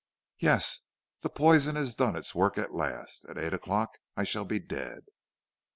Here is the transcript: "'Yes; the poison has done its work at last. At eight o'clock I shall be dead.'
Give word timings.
"'Yes; 0.39 0.79
the 1.21 1.29
poison 1.29 1.75
has 1.75 1.93
done 1.93 2.15
its 2.15 2.33
work 2.33 2.57
at 2.57 2.73
last. 2.73 3.23
At 3.29 3.37
eight 3.37 3.53
o'clock 3.53 3.99
I 4.17 4.23
shall 4.23 4.45
be 4.45 4.57
dead.' 4.57 5.05